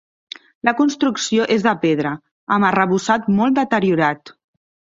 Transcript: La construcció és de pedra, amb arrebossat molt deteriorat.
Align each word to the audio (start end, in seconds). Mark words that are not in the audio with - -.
La 0.69 0.71
construcció 0.79 1.45
és 1.57 1.67
de 1.67 1.75
pedra, 1.85 2.15
amb 2.57 2.69
arrebossat 2.73 3.31
molt 3.39 3.61
deteriorat. 3.63 4.37